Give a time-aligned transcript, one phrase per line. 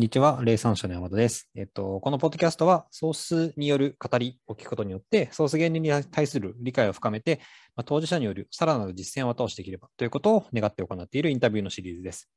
[0.00, 1.50] んにちは、霊産者の山田です。
[1.54, 7.38] えっと、このポッドキャストは、ソースによる語りを聞くことによって、ソース原理に対する理解を深めて、
[7.76, 12.30] まあ、当事者によるさらなる実践を後押しできればということを願って行っているインタビューのシリーズです。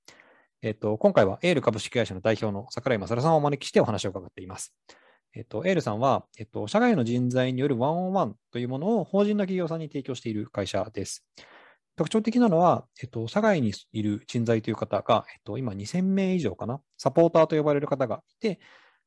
[0.61, 4.75] えっと、今回はエール株式会社の代表の桜井正さんをお招きしてお話を伺っています。
[5.33, 11.25] えっと、エールさんは、えっと、社外の人材によるワンオンワンというものを法人の企業さんに提供している会社です。
[11.95, 18.59] 特徴的なのは、えっと、社外にいる人材という方が、えっと、今2000名以上かな、サポーターと呼ばれる方がいて、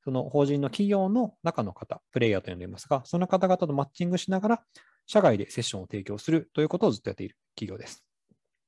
[0.04, 4.62] その法人の企業の中の方、プレイヤーと呼んでいますが、その方々とマッチングしながら、
[5.06, 8.04] 社外でセッションを提供するということをずっとやっている企業です。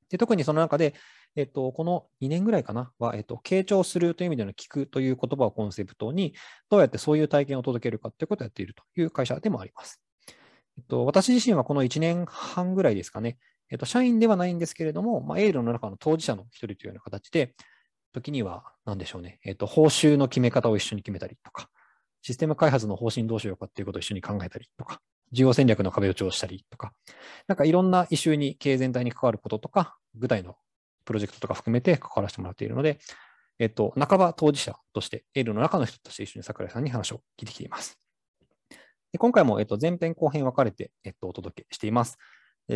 [0.09, 0.95] で特にその中で、
[1.35, 6.33] えっと、この2年ぐらいかなは、えっと、傾聴するという意味での聞くという言葉をコンセプトに、
[6.69, 10.01] どうやってそういう体験を届けるかということをやっているという会社でもあります。
[10.77, 13.37] えっと、私自身はこの1年半ぐらいですかね、
[13.69, 17.55] えっと、社員ではないんですけれども、まあ、エールの中の当事者の一人というような形で、
[18.11, 21.69] 時には、何でしょうね、えっと、報酬の決め方を一緒に決めたりとか、
[22.21, 24.99] システム開発の方針どうしようかっていうことを一緒に考えたりとか、
[25.31, 26.93] 事業戦略の壁打ちをしたりとか、
[27.47, 30.55] なんかいろんなイシューに経営全体に関わることとか、具体の
[31.05, 32.99] プロジェクトとか含めて関わらせてもらっているので、
[33.59, 37.99] えっと、半ば当事者として、エールの中の人として一緒に桜井さんに話を聞いてきています。
[39.11, 42.17] で今回も、えっと、前編後編分かれて、えっと、お届けしています。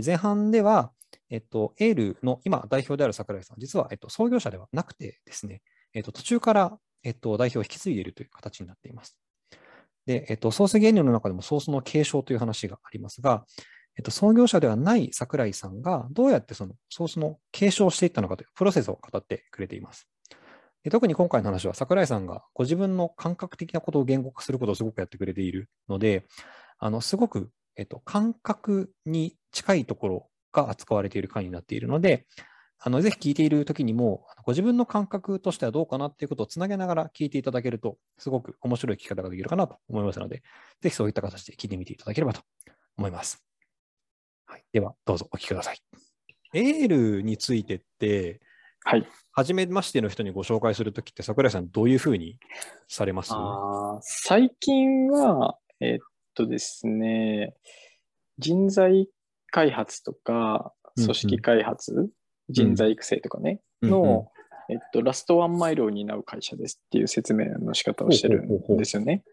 [0.02, 0.92] 前半では、
[1.30, 5.62] えっと、エールの今代表である桜井さん、実は、えっと、創業者ではなくてですね、
[5.94, 9.18] えっと、途中から、えっと、代表を引き継いでいるという形になっています。
[10.06, 13.46] で、えっと、ソース原理の中でもソースの継承という話がありますが、
[13.98, 20.08] えっと、創業者ではない桜井さんがどうやってそのソースの継承をしていったのかというプロセスを語ってくれています。
[20.84, 26.26] で特に今回の話は桜井さんがご自分の感覚的なことを言語化することをすごくやってくれているので、
[26.80, 32.28] あのすごく、えっと、感覚に近いところが扱われている回になっているので、
[32.86, 40.44] あのぜひ聞いているときにも、ご自分の感覚としてはどうかなっていうことをつなげながら聞いていただけると、すごく面白い聞き方ができるかなと思いますので、
[40.82, 42.42] ぜひそういった形で聞いてみていただければと
[42.98, 43.42] 思います。
[44.46, 45.78] はい、では、どうぞお聞きください。
[46.54, 48.42] エールについてって、
[48.84, 49.08] はい。
[49.32, 52.38] 初めましての人にご紹介するときって、桜井さん、どういうふうに
[52.90, 53.32] されます？
[53.34, 56.00] あ最近は、えー、っ
[56.34, 57.56] とですね、
[58.40, 59.08] 人材
[59.54, 62.10] 開発とか、組織開発、
[62.50, 64.28] 人材育成とかね、うん、の、
[64.70, 69.24] えっと、ラストワンマイルを担う会社ですっていう説明の仕方をしてるんですよね。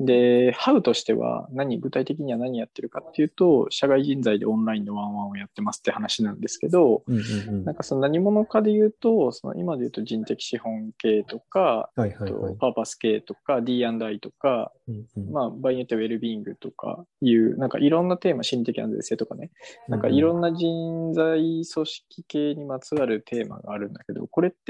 [0.00, 7.02] で、ハウとしては何、具体的には何やってるかっていうと、社外人材でオンラインのワンワンをやってますって話なんですけど、
[7.64, 19.50] なんかその何者かで言うと、その今で言うと人的資本系とか、パーパス系とか、D&I とか、うんうん、まあ、場合によってはウェルビーイングとかいう、なんかいろんなテーマ、心理的安全性とかね、
[19.88, 24.65] なんかいろんな人材組織系にまつわるテーマがあるんだけど、これって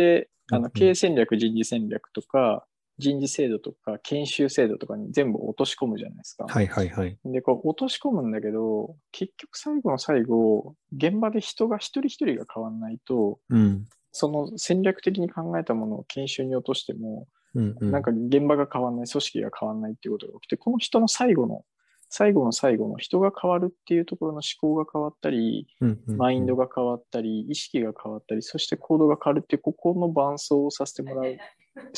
[0.52, 2.66] あの経営戦略、人事戦略とか、
[2.98, 6.46] 人事制度とか研修制度とかに全部落とし込むじゃないですか。
[6.48, 7.18] はいはいはい。
[7.24, 21.64] で、こう落とし込むんだけど、結局最後の最後、現場で人が一人一人が変わんないと、うん、その戦略的に考えたものを研修に落としても、うんうん、なんか現場が変わんない、組織が変わんないっていうことが起きて、この人の最後の
[22.08, 31.36] 最後の最後の人が変わるっていうところの思考が変わったり、うんうんうん、マインドが変わったり、意識が変わったり、そして行動が変わるっていう、ここの伴走をさせてもらう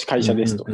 [0.06, 0.64] 会社ですと。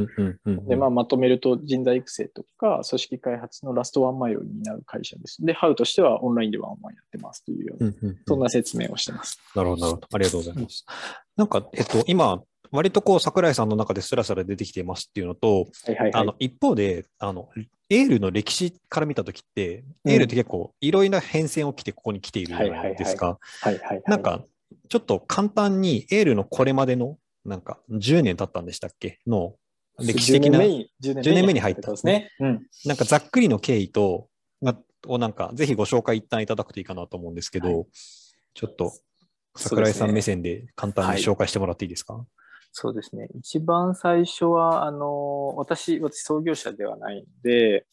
[0.67, 5.44] で、まあ、まとめると人材育成とか組織開発のラストワンマイルになる会社です。
[5.44, 9.41] で、ハウとしてはオンラインでワンワンやってますというような、うんうんうん、そんな説明をしてます。
[9.55, 10.09] なるほど、なるほど。
[10.12, 10.87] ありがとうございます。
[11.37, 12.43] なんか、えっと、今、
[12.75, 17.49] 割とこう桜井さんの中ですらすら出てきてますっていうのと、はいはいはい、あの一方であの、
[17.89, 23.39] エールの歴史から見たときって、うん、エールって結構いろいろな変遷を来てここに来ているじゃないですか。
[24.07, 24.43] なんか、
[24.89, 29.21] ちょっと簡単にエールのこれまでの、なんか10年経ったんでしたっけ？
[29.27, 29.55] の
[30.01, 30.89] 歴史的な10
[31.33, 31.93] 年目に入った。
[31.93, 32.33] んですね。
[32.41, 34.29] うん、なんかざっくりの経緯と、
[35.06, 37.87] をなんかぜひご紹介一旦いただくといいかなと思うんですけど、はい、
[38.55, 38.93] ちょっと
[39.55, 42.25] 桜井さん目線で簡単に紹介してもらっていいですか、
[42.76, 43.29] そうですね。
[43.37, 47.87] 一番最初は、あの、私、私創業者ではないので、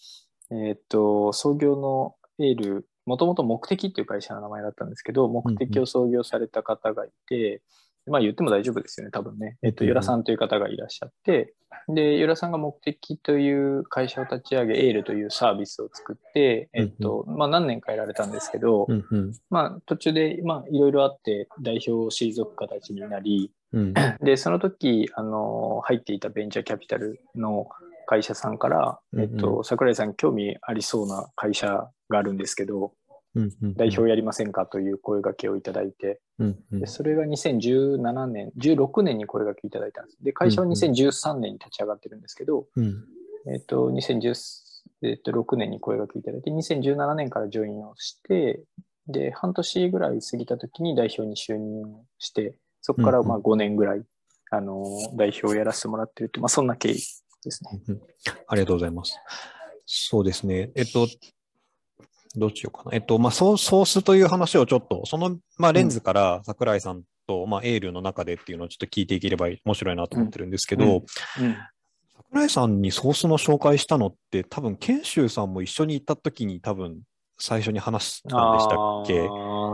[0.50, 7.54] えっ、と、創業のエール、もともと目的っていう会社の名前だったんですけど、目的を創業された方がいて、うん
[8.08, 9.60] うん、まあ言っても大丈夫ですよね、多分ね。
[9.62, 11.54] えっ、と、由良さんという方がいらっしゃって、
[11.88, 27.68] で、由良さんが目的という会社を立ち上げ、エールというサービスを作って、えっ、と、まあ何年かやられたんですけど、うんうん、まあ途中で、まあいろいろあって代表を退く形になり、うん、で、その時、あの、入っていたベンチャーキャピタルの
[28.06, 32.94] 会社さんから、うんうん、えっと、桜井さん興味ありそうな会社があるんですけど、
[33.34, 36.80] うんうん代表やりませんかという声掛けをいただいて、うんうん。
[36.82, 40.18] でそれが2017年、16年に声掛けいただいたんです。
[40.22, 43.06] で、会社は2013年に立ち上がってるんですけど、うん。
[43.48, 44.34] えっと、2010
[45.04, 48.62] えっと、6年に声掛けいただいて、2017年からジョインをして、
[49.08, 54.04] で、半年ぐらい過ぎた時に代表に就任をして、そこからまあ5年ぐらい、
[54.50, 54.84] あの、
[55.16, 57.82] 代表をやらせてもらってるって、まあそんな経緯ですね。
[57.88, 58.02] うん
[58.48, 59.18] ありがとうございます。
[59.86, 60.72] そうですね。
[60.76, 61.08] えっと、
[62.36, 62.96] どうしようかな。
[62.96, 71.58] えっと、まあ、ソースという話をちょっと、その、まあ、レンズから桜井さんと、まあ、エールの中でっていうのをちょっと聞いていければ面白いなと思ってるんですけど、うんうん
[72.32, 77.02] 桜井さんにソースの紹介したのって、多分、研修さんも一緒に行った時に多分、
[77.38, 79.28] 最初に話したんでしたっけ？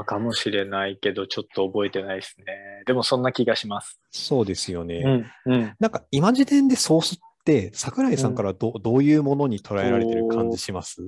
[0.06, 2.46] かもしれないけど、ちょっと覚えてないですね。
[2.88, 4.00] でもそんな気がします。
[4.10, 5.04] そうですよね。
[5.04, 5.76] ん、うん。
[5.80, 11.02] なんか、今時点でソースって、桜井さんからど,、うどういうものに捉えられてる感じします？
[11.02, 11.06] い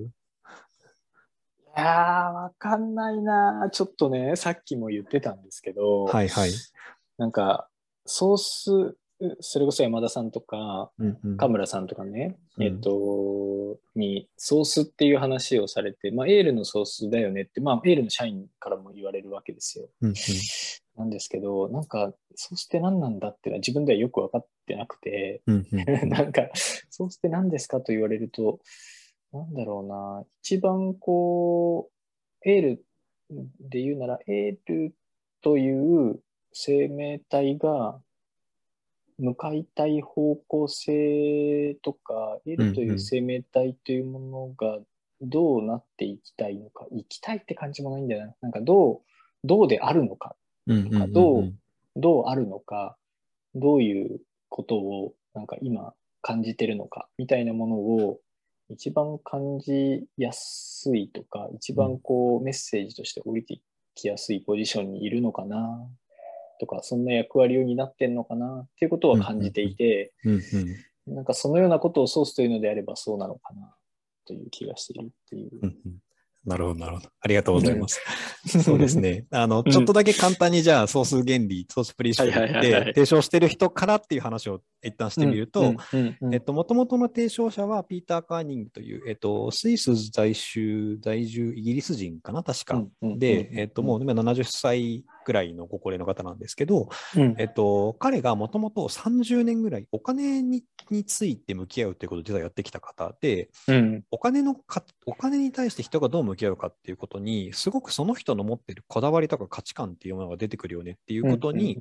[1.76, 3.70] やー、わかんないな。
[3.72, 6.52] ちょっとね、さっきも言ってたんですけど、はいはい。
[7.18, 7.70] なんか、
[8.06, 8.98] ソース、
[9.42, 19.90] それこそ山田さんとか、うんうんカムラさんとかね、うんえっと、に、ソースっていう話をされて、まあ、エールのソースだよねって、まあ、エールの社員からも言われるわけですよ。
[20.02, 20.16] うんうん
[21.00, 26.50] なんですけど、なんか、ソースって何なんだっていうのは自分ではよく分かってなくて、うんうん なんか、
[26.90, 28.60] ソースって何ですかと言われると、
[29.32, 31.90] なんだろうな、一番こ
[32.46, 32.86] う、エール
[33.62, 34.94] で言うなら、エール
[35.42, 36.20] という
[36.52, 38.02] 生命体が
[39.18, 44.80] 向かいたい方向性とか、エールという生命体というものが
[45.22, 48.36] どうなっていきたいのか、生きたいって感じもないんだよな。
[48.42, 49.02] なんかどう、
[49.44, 50.36] どうであるのか
[50.70, 51.14] うんうんうんうん。
[51.14, 51.54] どう
[51.96, 52.96] どうあるのか、
[53.56, 58.20] どういうことをなんか今感じてるのかみたいなものを
[58.70, 63.60] 一番感じやすいとか、一番こうメッセージとして降りて
[63.96, 65.88] きやすいポジションにいるのかな
[66.60, 70.14] とか、そんな役割を担ってんのかなっていうことは感じていて、
[71.08, 73.76] なんかそのようなことをソースというのであればそうなのかな
[74.26, 75.74] という気がしているっていう。
[76.50, 77.10] なるほど、なるほど。
[77.22, 78.02] ありがとうございます。
[78.64, 79.26] そうですね。
[79.30, 85.76] あの、ちょっとだけ簡単にじゃあ、ソース原理、ソースプリンシプルはいはいはいはいで提唱してる人からっていう話を一旦してみると、
[86.32, 92.84] えっと、もともとの提唱者はピーター・カーニングという、えっと、スイス在住、在住イギリス人かな、確か。
[93.02, 97.36] で、えっと、もう今70歳ぐらいのご高齢の方なんですけど、うん。
[97.38, 104.04] えっと、彼がもともと30年ぐらいお金にについて向き合うということを実はやってきた方で、うん。
[104.10, 111.78] お金のか、お金に対して人がどう向き合うかっていうことに、すごくその人の持っているこだわりとか価値観っていうものが出てくるよねっていうことに、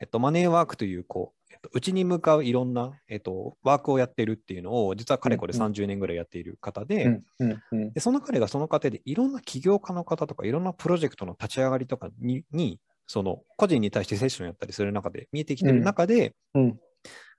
[0.00, 5.72] えっと、マネーワークという、こう、えっと、うちに向かういろんな、えっと、ワークをやってるっていうのを、実はかれこれうんうん。
[5.72, 7.92] 30年ぐらいやっている方で、うんうんうん。
[7.92, 16.80] でその彼がその過程でいろんな起業家の方とか、いろんなプロジェクトの立ち上がりとかに、にその個人に対してセッションやったりする中で見えてきてる中で、うん。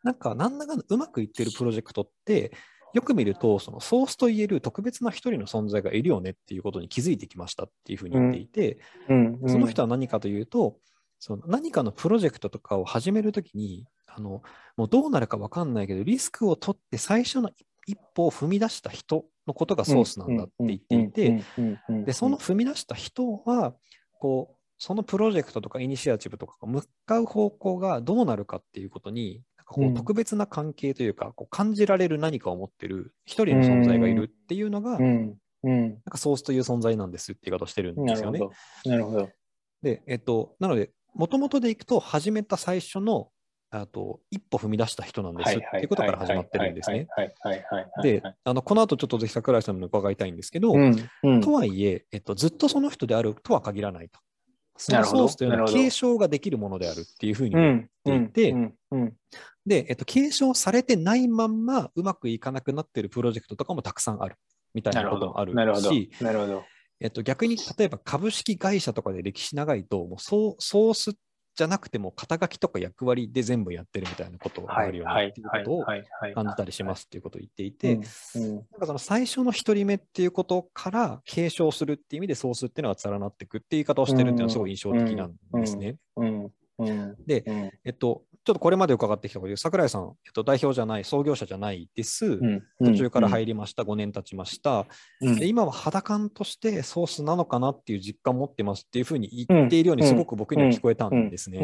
[0.04, 2.52] なんか、なんだかんだうまくいってるプロジェクトって、
[2.94, 8.80] よく見ると、そのソースといえる特別な一人の存在がいるよねっていうことに気づいてきましたっていうふうに言っていて、
[9.10, 9.40] うん。
[9.42, 9.50] うん。
[9.50, 10.78] その人は何かというと、
[11.20, 13.86] その何かのプロジェクトとかを始めるときに、
[14.18, 14.42] あの
[14.76, 17.52] もうどうなるか分かんないけど、リスクを取って最初の
[17.86, 21.44] 一歩を踏み出した人のことがソースなんだって言っていて、
[22.06, 23.74] で、その踏み出した人は、
[24.20, 35.02] こう、そのプロジェクトとかイニシアチブとかが向かう方向がどうなるかっていうことに、なんかこう特別な関係というか、こう感じられる何かを持ってる一人の存在がいるっていうのが、う
[35.64, 38.40] なんかソースという存在なんですっていう言い方をしてるんですよね。
[38.86, 39.18] なるほど。
[39.18, 39.30] なるほど。
[39.82, 43.30] で、えっと、なので、もともとでいくと、始めた最初の、
[43.70, 47.08] あと、一歩踏み出した人なんですっていうことから始まってるんですね。
[47.10, 48.04] はいはいはいはい。
[48.04, 54.20] で、あの、この後ちょっとぜひ桜井さんにも伺いたいんですけど、うんうんとはいえ、えっと、ずっとその人であるとは限らないと。
[54.78, 58.56] そのなるほどソースというのは継承ができるものであるっていうふうにう言っんていて、
[59.66, 64.36] で、えっと、継承されてないまんまうまくいかなくなってるプロジェクトとかもたくさんある
[64.74, 65.46] みたいなこともあ。
[65.46, 66.12] るし、。
[66.22, 66.64] なるほど。
[67.00, 71.18] えっと、逆に例えば株式会社とかで歴史長いと、もうソーソース
[71.58, 75.86] じゃなくても肩書きとか役割で全部やってるみたいなことがあるよねっていうことを
[76.36, 78.00] 感じたりしますっていうことを言っていて、
[78.36, 78.64] うんなん。
[78.80, 85.98] かその最初の一人目っていうことから継承するっていう意味でソースっていうのが連なっていくっていう言い方をしてるっていうのはすごい印象的なんですね。
[87.26, 92.26] でうんえっと、ちょっとこれまで伺ってきたことで、桜井さん、えっと、代表じゃない、創業者じゃないです。
[92.26, 94.86] うん途中から入りました、5年経ちました。
[95.20, 101.60] うんで今は肌感としてソースなのかなっていう実感を持ってますっていうふうに言っているようにすごく僕には聞こえたんですね。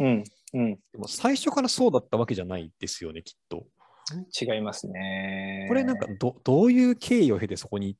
[0.00, 0.24] うんうん
[0.54, 3.66] うんでも最初からそうだったわけじゃないですよね、きっと。
[4.40, 5.66] 違いますね。
[5.68, 7.96] これなんかどどういう経緯を経てそこに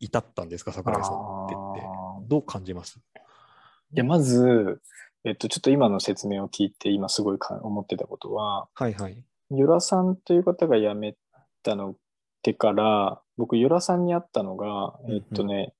[0.00, 1.86] 至ったんですか、桜井さんってって。
[2.28, 3.00] どう感じます？
[3.92, 4.80] いや、まず、
[5.24, 9.22] えっと、ちょっと今の説明を聞いて、今すごいか思ってたことは、はいはい。
[9.50, 11.14] ユラさんという方が辞め
[11.62, 11.94] たのっ
[12.42, 15.74] てから、僕、ユラさんに会ったのが、うんうんえっとね、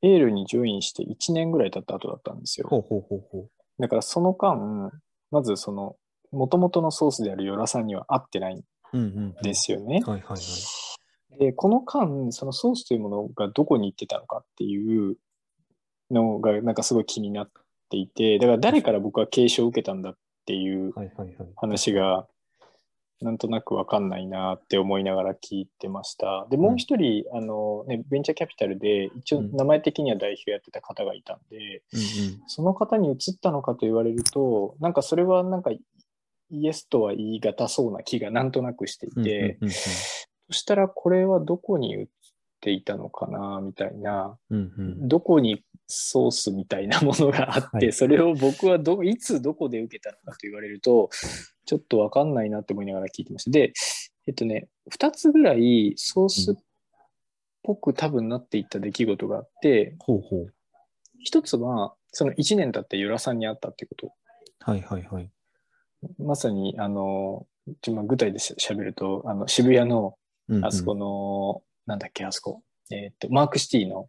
[0.00, 2.68] エールにジョインして1年ぐらい経った後だったんですよ。
[2.68, 3.50] ほうほうほうほう。
[3.78, 4.90] だからその間、
[5.30, 5.96] まずその、
[6.30, 9.42] 元々のソースであるヨラさんには会ってないんうんうんうん。
[9.42, 10.02] ですよね。
[10.06, 11.38] はいはいはい。
[11.38, 15.16] で、この間、そのソースというものがどこに行ってたのかっていう
[16.10, 17.52] のが、なんかすごい気になって
[17.96, 20.16] いて、だから誰から僕は継承を受けたんだっ
[20.46, 20.92] ていう。
[21.56, 22.26] 話が、
[23.20, 26.46] なんとなくわかんないなって思いながら聞いてました。
[26.50, 32.42] で、もう一人、あの、ね、ベンチャーキャピタルで、一応うん名前的には代表やってた方がいたんで、うんうん。
[32.46, 35.72] その方に移ったのかと言われると、なんかそれはなんか
[36.50, 39.70] イエスとは言い難そうな気がなんとなくしていて、うんうんうんうん
[40.50, 42.08] そしたらこれはどこに移っ
[42.60, 51.08] ていたのかなみたいな、うんうんどこにソースみたいなものがあって、はいそれを僕はどいつどこで受けたのかと言われると、
[51.64, 53.50] ちょっとわかんないなって思いながら聞いてました。
[53.52, 53.72] で、
[54.26, 56.54] えっとね、2つぐらいソースっ
[57.62, 60.54] ぽく多分なっていった出来事があって、ほうほう。
[61.20, 64.12] 一つは、その1年経ってユラさんに会ったってこと。
[64.60, 65.30] はいはいはい。
[66.18, 67.46] まさに、あの、
[67.80, 70.14] ちょまあ具体でしゃべると、あの、渋谷の、
[70.62, 74.08] あそこの、なんだっけ、あそこ、えっ、と、マークシティの。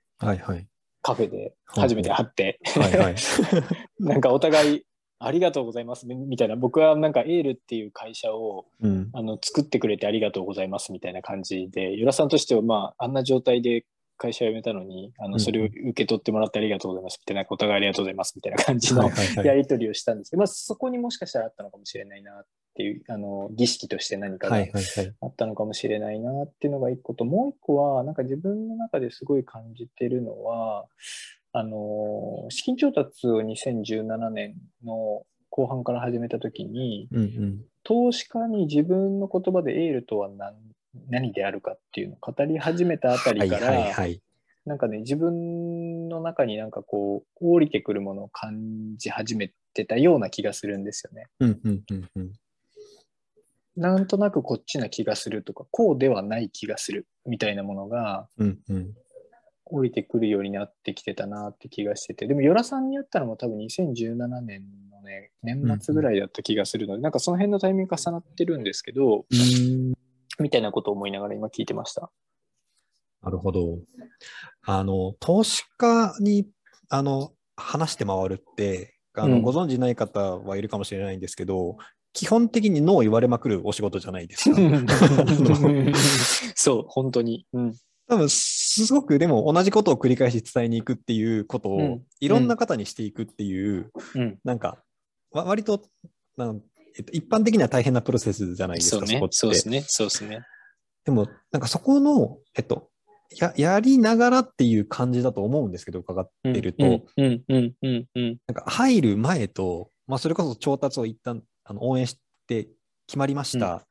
[1.01, 2.59] カフェで初めて会って。
[3.99, 4.83] なんかお互い、
[5.17, 9.09] ありがとうございますみみたいな、僕はなんかエールっていう会社をうん。
[9.13, 13.85] あの作ってくれてありがとうございますみたいな感じで、与良さんとしては、まあ、あんな状態で
[14.17, 19.09] 会社を辞めたのに、あのそれを受け取ってもらってありがとうございますみたいな、お互いありがとうございますみたいな感じの
[19.45, 22.45] やり取りをしたんですけど、まあ、そこにもしかしたらあったのかもしれないなっ
[22.79, 24.55] ていう、あの儀式として何かが。
[24.55, 30.85] あったのかもしれないなっていうのが一個と、もう一個は、なんか自分の中ですごい感じてるのは、
[31.51, 34.55] あの、資金調達を2017年
[34.85, 37.61] の後半から始めたときに、うんうん。
[37.83, 40.55] 投資家に自分の言葉でエールとは何
[41.09, 44.21] 何であるかっていうのを語り始めたあたはいりから、はいはい。
[44.65, 51.27] なんかね、自分の中になんかこう、降りてくるものを感じ始めてたような気がするんですよね。
[51.39, 52.31] うんうんうんうん。
[53.75, 58.93] なんとなくこっちな気がするとか、こうではない気がするみたいなものがうんうん。
[59.71, 69.93] 降りてくるようになってきてたなって気がしてて、でも、与良さんに会ったのも多分2017年のね、年末ぐらいだった気がするので、なんかその辺のタイミング重なってるんですけど、うん
[70.41, 72.09] みたいなことを思いながら今聞いてました。
[73.21, 73.77] なるほど。
[74.63, 76.47] あの、投資家に、
[76.89, 81.77] あの、話して回るって、あの、うんご存知ない方はいるかもしれないんですけど、
[82.13, 84.57] 基本的にノーを言われまくるお仕事じゃないですか。
[86.55, 87.45] そう、本当に。
[87.53, 87.75] うん。
[88.07, 94.39] 多分、すごくでも同じことを繰り返し伝えに行くっていうことを、うんいろんな方にしていくっていう、うん。
[94.43, 94.83] なんか、
[95.31, 95.85] わ割と
[96.35, 96.61] なん、
[96.97, 99.29] えっと、一般的には大変なプロセスじゃないですか、そうねそこっ。
[99.29, 99.35] て。
[99.35, 99.83] そうですね。
[99.87, 100.41] そうですね。
[101.05, 102.89] でも、なんかそこの、えっと、
[103.37, 108.37] ややりながらっていう感じだと思うんですけど、伺ってると、うん、うん、うん、うん、うん。
[108.47, 112.67] なんか入る前と、まあ、それこそ調達を一旦あの応援して
[113.05, 113.83] 決まりましたっ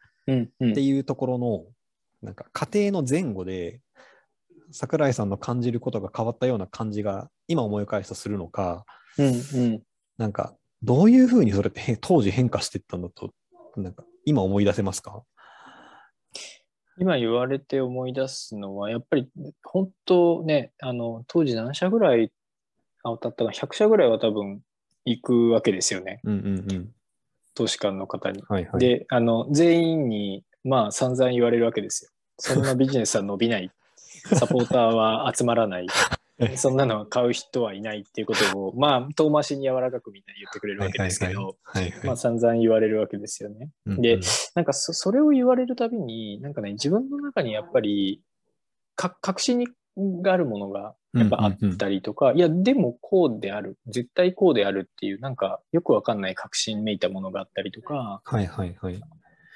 [0.74, 1.64] ていうところの、
[2.22, 3.80] なんか家庭の前後で、
[4.72, 8.84] 桜井さんの感じることが変わったような感じが、今思い返すとするのか、
[9.16, 9.30] うん、う
[9.76, 9.82] ん。
[10.18, 13.32] なんか、どういうふうにそれってへ当時変化していったんだと、
[13.76, 15.22] なんか、今思い出せますか？
[16.98, 19.30] 今言われて思い出すのは、やっぱり
[19.62, 22.32] 本当ね、あの、当時何社ぐらい
[23.04, 24.60] 当たったか、100社ぐらいは多分
[25.04, 26.20] 行くわけですよね。
[26.24, 26.90] うんうんうん。
[27.58, 28.44] 投資家の方に。
[28.48, 28.78] はいはい。
[28.78, 32.10] で、あの、全員に、まあ、散々言われるわけですよ。
[32.38, 33.72] そんなビジネスは伸びない。
[34.34, 35.88] サポーターは集まらない。
[36.54, 41.56] そんなのは買う人はいないっていうことを、まあ、遠回しに柔らかくみんな言ってくれるわけですけど。
[42.04, 43.70] まあ、散々言われるわけですよね。
[43.86, 44.20] うんうんで、
[44.54, 48.22] なんかそそれを言われるたびに、なんかね、自分の中にやっぱり、
[48.94, 49.64] か確信
[50.22, 59.00] があるものがやっぱあったりとか、いや、でもこうである、絶対こうであるっていう、なんかよくわかんない確信めいたものがあったりとか、はいはいはい。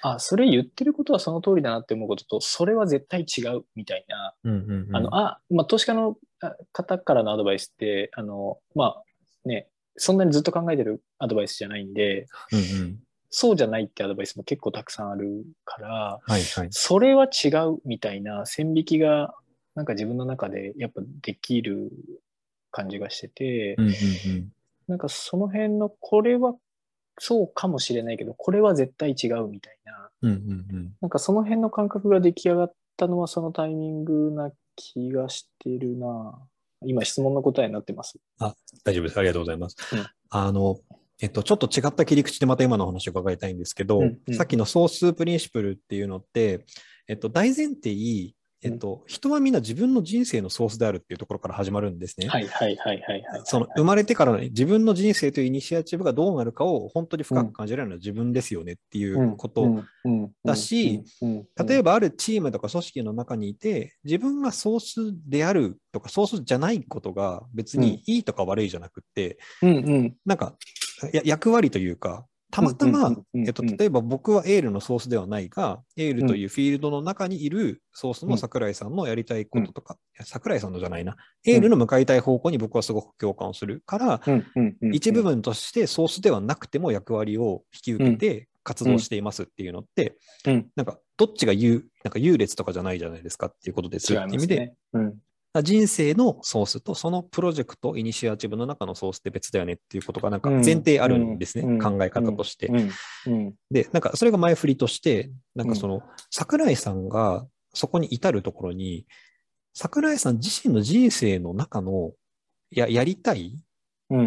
[0.02, 12.98] あ、それ言ってることはその通りだなって思うことと、それは絶対違うみたいな、うんうんうん、あの、あ、まあ、投資家のあ方からのアドバイスって、あの、まあ、ね、そんなにずっと考えてるアドバイスじゃないんで、うんうん、
[13.30, 16.68] そうじゃないってアドバイスも結構たくさんあるから、はいはい。
[16.70, 19.34] それは違うみたいな線引きが、
[19.74, 21.90] なんか自分の中でやっぱできる
[22.70, 24.48] 感じがしてて、うんうんうん、
[24.88, 26.54] なんかその辺の、これは
[27.18, 36.38] そうかもしれないけど、これは絶対違うみたいな、うんうんうん、なんかその辺の感覚が出来上がったのはそのタイミングな気がしてるな
[36.84, 38.18] 今質問の答えになってます。
[38.84, 39.18] 大丈夫です。
[39.18, 39.76] ありがとうございます。
[39.92, 40.78] うんあの、
[41.20, 46.64] えっと、ちょっと違った切り口でまた今の話を伺いたいんですけど、うんうんさっきのソースプリンシプルっていうのって、
[47.06, 52.28] えっと、大前提いえっと、人はみんな自分の人生のソースであるっていうところから始まるんですね。
[52.28, 53.42] はいはいはいはいはい。
[53.44, 59.84] その生まれてからの自分の人生というイニシアチブがどうなるかを本当に深く感じられるのは自分ですよねっていうこと。
[60.44, 70.54] だし、例えば、ばあるチームとか組織の中にいて、自分がソースであるとかソースじゃないことが別にいいとか悪いじゃなくって、うんうんなんか
[71.12, 81.16] や役割というか、たまたま、えっと、例えば僕はエールのソースではないが、エールというフィールドの中にいるソースの桜井さんのやりたいこととか、桜井さんのじゃないな、
[81.46, 84.20] エールの向かいたい方向に僕はすごく共感をするから、
[84.92, 90.18] 一部分としてソースではなくても役割を引き受けて活動していますっていうのって、
[90.76, 94.74] なんかどっちが優なんか優劣とかじゃないじゃないですかっていうことですっていう意味で、
[95.60, 102.70] 人生のソースとそのプロジェクト、イニシアチブの中のソースって別だよねっていうことがなんか前提あるんですね、考え方として。
[103.70, 109.06] で、なんかそれが前振りとして、なんかその桜井さんがそこに至るところに、
[109.74, 112.12] 桜井さん自身の人生の中の
[112.70, 113.62] ややりたい、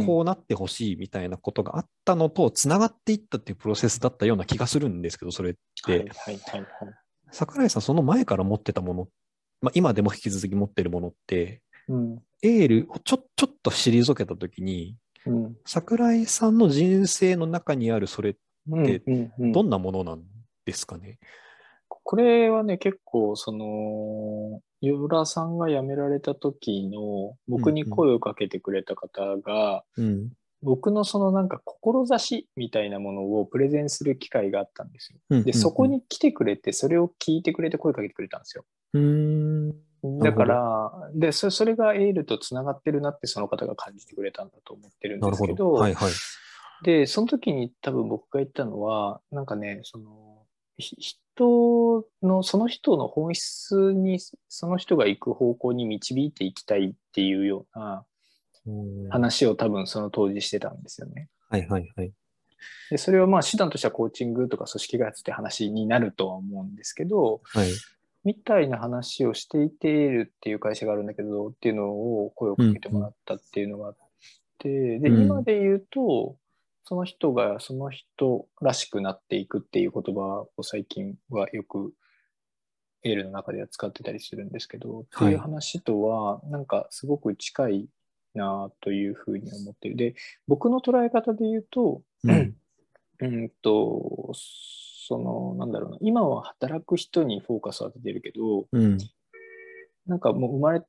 [0.06, 5.54] こうなってほしいみたいなことがあったのとつながっていったっていうプロセスだったような気がするんですけど、それっ
[5.84, 6.06] て。
[7.32, 9.08] 桜井さんその前から持ってたもの
[9.66, 14.96] まあ、今でも引き続き持ってるものって、うん、エールをちょちょっと退けたときに、
[15.26, 19.02] うん、桜井さんの人生の中にあるそれって、
[19.40, 20.22] どんなものなん
[20.66, 21.18] ですかね、うんうんうん、
[21.88, 30.06] これはね、結構、その、湯浦さんが辞められた時の、僕に声をかけてくれた方が、うん。
[30.06, 30.30] うん、
[30.66, 35.44] 僕のそのなんか志みたいなものをプレゼンする機会があったんですよ。
[35.44, 38.66] で、そこに来てくれて、それを聞いてくれて声かけてくれたんですよ。
[38.94, 39.70] うん。
[40.20, 45.72] だから、でそ、それがエールとつながってるなってその方が感じてくれたんだと思ってるんですけど、ど。
[45.74, 46.12] はいはい、
[46.84, 50.42] で、その時に多分僕が言ったのは、なんかね、その、
[50.80, 58.04] 人の、その人の本質に、その人が行く方向に導いていきたいっていうような
[59.10, 61.30] 話を多分その当時してたんですよね。
[61.50, 62.12] はいはいはい。
[62.90, 67.70] で、それはまあ手段としてはコーチングとか組織開発って話になるとは思うんですけど、はい、
[68.24, 73.96] みたいな話をしていているっていう会社があるんだけど、っていうのを声をかけてもらったっていうのがあっ
[74.60, 76.36] て、うん、で、今で言うと、
[76.88, 81.94] その人がその人らしくなっていくっていう言葉を最近はよく
[83.04, 87.90] エールの中では使ってたりするんですけど、っていう話とはなんかすごく近い
[88.36, 89.96] なというふうに思ってる。
[89.96, 90.16] で、
[90.48, 92.56] 僕の捉え方で言うと、うん、
[93.20, 93.50] うん。
[93.62, 98.98] と、その、なんだろうな、今は働く人にフォーカスを当ててるけど、うん、
[100.08, 100.82] なんかもう生まれ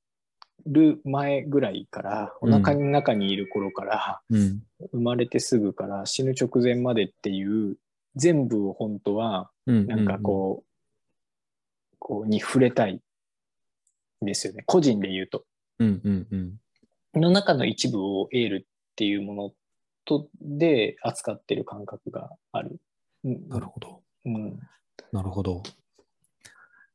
[0.66, 7.76] る前ぐらいから、お腹の中にいる頃から、うん、生まれてすぐから死ぬ直前までっていう、
[8.16, 13.00] 全部を本当は、なんかこう、こうに触れたい
[14.22, 14.62] ですよね。
[14.66, 15.44] 個人で言うと。
[15.78, 16.60] うんうんうん、
[17.20, 19.52] の中の一部をエールっていうもの
[20.04, 22.80] とで扱ってる感覚がある。
[23.24, 24.02] なるほど。
[24.24, 24.58] うん、
[25.12, 25.62] なるほど。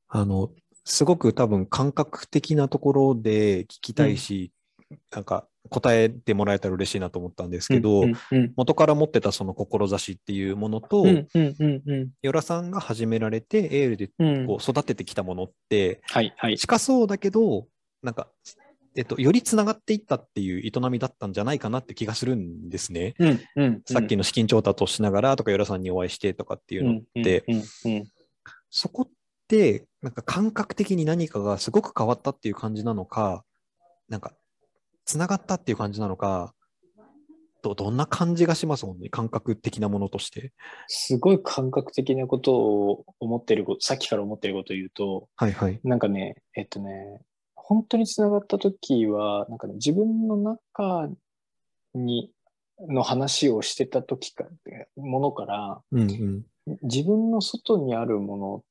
[0.07, 0.51] あの、
[0.83, 4.51] すごく多分感覚的なところで聞きたいし、
[4.89, 14.07] うん、なんか答えてもらえたら嬉しいなと思ったんですけど、うんうんうん、元から持ってたその志っていうものと、うんうんうんうん、与良さんが始められてエールで
[14.47, 17.67] こう育ててきたものって、はいはい、近そうだけど、
[18.01, 18.29] なんか、
[18.95, 23.13] えっと、よりつながっていったっていう営みだったんじゃないかなって気がするんですね。
[23.19, 28.11] うんうんうん、さっきの資金調達をしながらとか、与良さんにお会いしてとかっていうのって、うんうんうんうん、
[28.69, 29.11] そこっ
[29.47, 33.45] て、なんか感覚的に何かがすごく変わったっていう感じなのか、
[34.09, 34.33] なんか、
[35.05, 36.53] つながったっていう感じなのか、
[37.61, 40.51] どどんな感じがしますもんね、感覚的なものとして。
[40.87, 45.79] すごい感覚的なことを思ってること、さっきから思ってることを言うと、はいはい。
[45.83, 47.21] なんかね、えっとね、
[47.71, 51.07] 本当につながった時は、なんかね、自分の中
[51.93, 52.29] に、
[52.81, 54.43] の話をしてた時か、
[54.97, 56.01] ものから、うん
[56.67, 58.65] うん、自分の外にあるも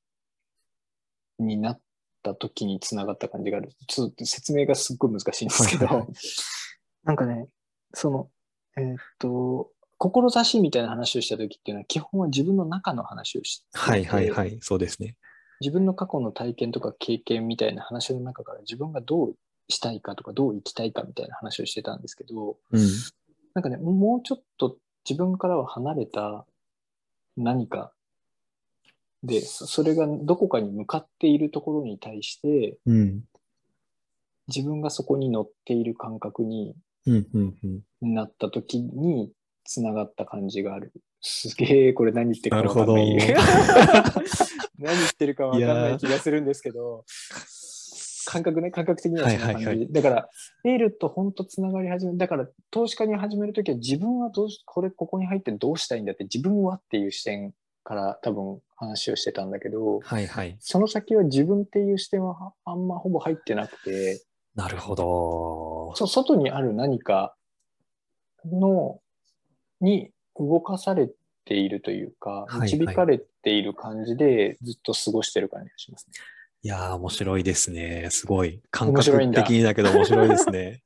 [1.38, 1.80] のになっ
[2.22, 3.70] た時につながった感じがある。
[3.88, 6.06] ちょっと説明がすっごい難しいんですけど、
[7.04, 7.48] なんかね、
[7.94, 8.28] その、
[8.76, 13.66] えーっと、志みたいな話をした時っていうのは、基本は自分の中の話をして。
[13.72, 15.16] はいはいはい、そうですね。
[15.60, 19.34] 自分の過去の体験とか経験みたいな話の中から自分がどう
[19.68, 22.80] したいかとかどう生きたいかみたいな話をしてたんですけど、うん。
[23.54, 24.76] なんかね、もうちょっと
[25.08, 26.46] 自分からは離れた
[27.36, 27.92] 何か
[29.22, 33.24] で、そそれがどこかに向かっているところに対して、うん。
[34.48, 36.74] 自分がそこに乗っている感覚に。
[38.02, 39.30] なった時に
[39.64, 40.92] つながった感じがある。
[41.20, 43.16] すげえ、これ何言ってるか分かんない。
[43.16, 43.34] なる
[44.78, 47.04] 何言ってるか分かんない気がするんですけど、
[48.26, 49.66] 感覚ね、感覚的にはそんな感じ。
[49.66, 50.28] はいはいはだから、
[50.64, 52.18] エールと本当つながり始める。
[52.18, 57.52] だから、投資家に始めるときは自分はどうし、これ、ここに入ってどうしたいんだって、自分はっていう視点
[57.84, 60.56] から多分話をしてたんだけど、はいはい。
[60.60, 64.22] その先は自分っていう視点はあんまほぼ入ってなくて、
[64.54, 65.94] なるほど。
[65.96, 67.36] そ外にある何か
[68.44, 69.00] の
[69.80, 71.08] に動かされ
[71.44, 76.12] ているというか、はいはい導かれている感じでずっと過ごしてる感じがしますね。
[76.62, 78.08] いやー、面白いですね。
[78.10, 78.60] すごい。
[78.70, 80.82] 感覚的にだけど面白いですね。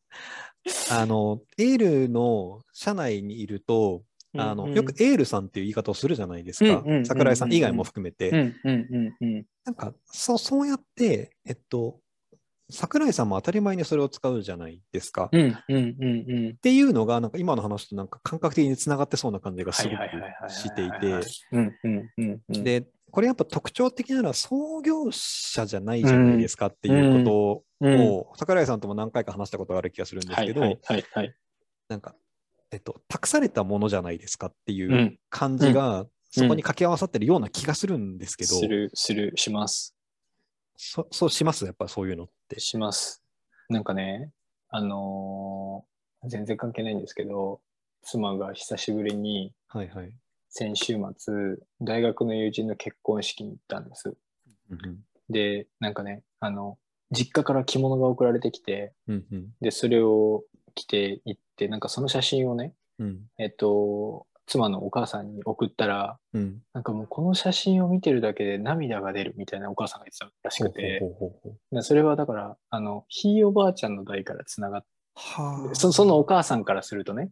[0.93, 4.03] あの、エールの社内にいると、
[4.37, 8.31] あの、よくエールさんっていう言い方をするじゃないですか桜井さん以外も含めて。
[9.65, 12.01] なんか、そう、そうやって、えっと、
[12.71, 15.25] 桜井さんも当たり前にそれを使うじゃないですか。
[15.27, 20.91] っていうのが、なんか今の話となんか感覚的につながってそうな感じがすごくしてい
[22.51, 22.63] て。
[22.63, 30.61] で、これやっぱ特徴的なのは創業者じゃないじゃないですかっていうことうんを、桜井さんとも何回か話したことがある気がするんですけど。
[31.89, 32.17] なんか、
[32.71, 39.95] えっと、託されたものじゃないですかっていううん感じが、そこに掛け合わさってるような気がするんですけど、する、する、します。
[40.77, 42.35] そそうしますやっぱそういうのって。
[42.59, 43.23] します。
[43.69, 44.31] なんかね、
[44.69, 45.95] あのー
[46.27, 47.61] 全然関係ないんですけど、
[48.03, 50.13] 妻が久しぶりにはいはい。
[50.49, 54.15] 先週末、大学の友人の結婚式に行ったんです。
[54.71, 56.79] うんで、なんかね、あの、
[57.11, 66.59] 実家から着物が送られてきて、うんうんで、それを着て行って、なんかその写真をね、うんえっと、妻のお母さんに送ったら、うん。
[66.73, 71.01] なんかもうこの写真を見てるだけで涙が出るみたいなお母さんが言ってたらしくて、
[71.83, 75.75] それはだから、あの、ひいおばあちゃんの代からつながっはあ。
[75.75, 77.31] そそのお母さんからするとね、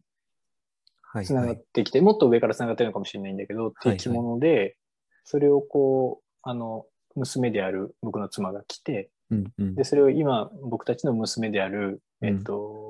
[1.03, 3.92] はいつながっはいてきて、もっと上からつながってるのかもしれないんだけど、ってい。
[3.92, 4.77] う着物で、
[5.25, 9.75] それをこう、あの、娘である僕の妻が着て、うんうん。
[9.75, 12.82] で、それを今、僕たちの娘である、えっと、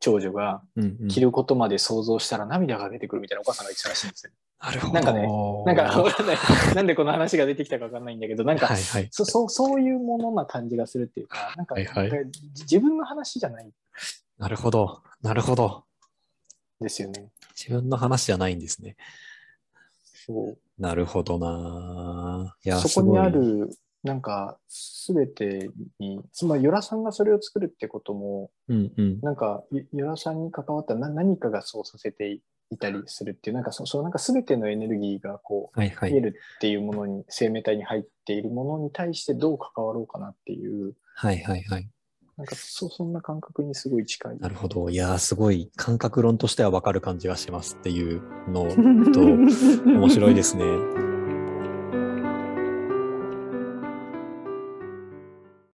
[0.00, 0.62] 長女が
[1.08, 4.32] 着ることまで想像したら涙が出てくるみたいなお母さんが言ってたらしいんですよ。
[4.62, 4.92] なるほど。
[4.94, 5.26] なんかね
[5.66, 6.04] なんか、
[6.74, 9.08] なんでこの話が出てきたかわかんないんだけど、なんか、はいはい。
[9.10, 12.10] そそうそういうものな感じがするっていうか、なんか、はいはい
[12.54, 13.70] 自分の話じゃない
[14.38, 15.02] なるほど。
[15.22, 15.84] なるほど。
[16.80, 17.30] ですよね。
[17.56, 18.96] 自分の話じゃないんですね。
[20.26, 22.56] そうなるほどな。
[22.64, 23.28] いや、そこにあ。
[23.28, 23.70] る、
[24.02, 29.20] なんか、すべてに、つまり、ヨラさんがそれを作るってことも、うんうん。
[29.20, 36.12] なんか、ヨヨラさんに関わったな何かがそうさせていたりするっていう、なんかそ、そのなんかすべてのエネルギーがこう、はいはい。
[36.12, 41.88] 見えるっていうものに、生命体に入っているものに対してどう関わろうかなっていう、はいはいはい。
[42.38, 44.38] なんかそ、そんな感覚にすごい近い。
[44.38, 44.88] なるほど。
[44.88, 48.64] いやー、すごい感覚論としてはわかる感じがしますっていうの
[49.12, 49.20] と、
[49.84, 51.09] 面白いですね。